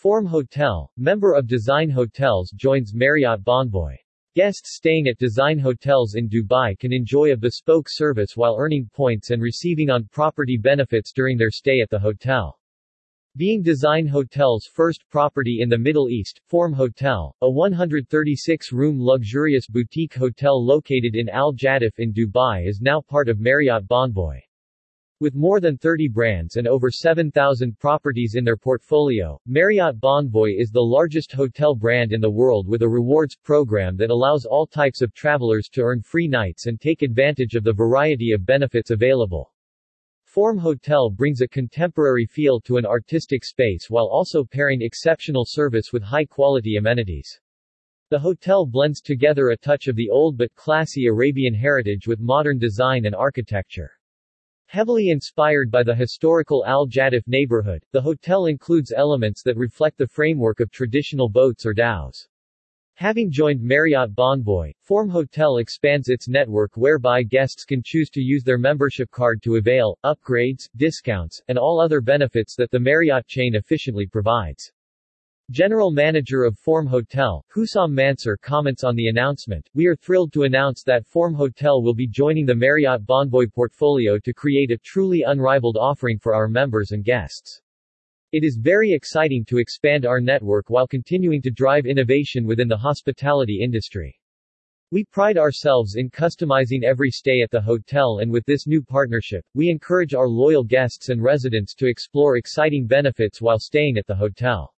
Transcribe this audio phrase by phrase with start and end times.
[0.00, 3.96] Form Hotel, member of Design Hotels joins Marriott Bonvoy.
[4.34, 9.28] Guests staying at Design Hotels in Dubai can enjoy a bespoke service while earning points
[9.28, 12.58] and receiving on-property benefits during their stay at the hotel.
[13.36, 20.14] Being Design Hotel's first property in the Middle East, Form Hotel, a 136-room luxurious boutique
[20.14, 24.40] hotel located in Al Jaddaf in Dubai is now part of Marriott Bonvoy.
[25.20, 30.70] With more than 30 brands and over 7,000 properties in their portfolio, Marriott Bonvoy is
[30.70, 35.02] the largest hotel brand in the world with a rewards program that allows all types
[35.02, 39.52] of travelers to earn free nights and take advantage of the variety of benefits available.
[40.24, 45.92] Form Hotel brings a contemporary feel to an artistic space while also pairing exceptional service
[45.92, 47.38] with high-quality amenities.
[48.08, 52.58] The hotel blends together a touch of the old but classy Arabian heritage with modern
[52.58, 53.90] design and architecture.
[54.70, 60.06] Heavily inspired by the historical Al Jaddaf neighborhood, the hotel includes elements that reflect the
[60.06, 62.28] framework of traditional boats or dhows.
[62.94, 68.44] Having joined Marriott Bonvoy, Form Hotel expands its network whereby guests can choose to use
[68.44, 73.56] their membership card to avail, upgrades, discounts, and all other benefits that the Marriott chain
[73.56, 74.70] efficiently provides.
[75.50, 80.44] General Manager of Form Hotel, Hussam Mansur comments on the announcement, We are thrilled to
[80.44, 85.24] announce that Form Hotel will be joining the Marriott Bonvoy portfolio to create a truly
[85.26, 87.60] unrivaled offering for our members and guests.
[88.30, 92.76] It is very exciting to expand our network while continuing to drive innovation within the
[92.76, 94.20] hospitality industry.
[94.92, 99.44] We pride ourselves in customizing every stay at the hotel and with this new partnership,
[99.54, 104.14] we encourage our loyal guests and residents to explore exciting benefits while staying at the
[104.14, 104.72] hotel.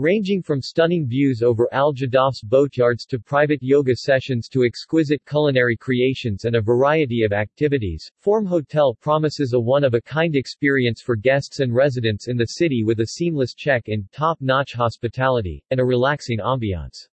[0.00, 5.76] Ranging from stunning views over Al Jaddaf's boatyards to private yoga sessions to exquisite culinary
[5.76, 11.74] creations and a variety of activities, Form Hotel promises a one-of-a-kind experience for guests and
[11.74, 17.08] residents in the city with a seamless check-in, top-notch hospitality, and a relaxing ambiance.